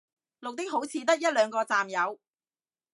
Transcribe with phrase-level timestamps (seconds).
[0.41, 2.19] 綠的好似得一兩個站有